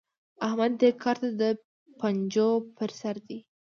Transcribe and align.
احمد 0.47 0.71
دې 0.81 0.89
کار 1.03 1.15
ته 1.21 1.29
د 1.41 1.43
پنجو 1.99 2.49
پر 2.77 2.89
سر 2.99 3.15
دی. 3.27 3.39